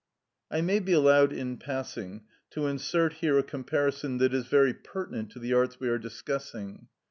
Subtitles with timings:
[0.49, 5.29] I may be allowed, in passing, to insert here a comparison that is very pertinent
[5.33, 6.87] to the arts we are discussing.